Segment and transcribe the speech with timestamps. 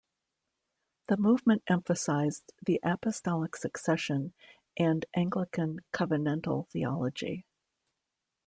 [1.09, 4.33] The movement emphasized the Apostolic Succession
[4.75, 7.45] and Anglican Covenantal Theology.